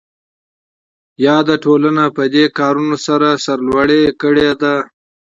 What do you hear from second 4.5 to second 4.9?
ده.